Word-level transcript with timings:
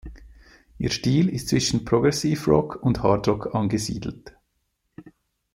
Ihr 0.79 0.89
Stil 0.89 1.29
ist 1.29 1.49
zwischen 1.49 1.85
Progressive 1.85 2.49
Rock 2.49 2.77
und 2.81 3.03
Hard-Rock 3.03 3.53
angesiedelt. 3.53 4.35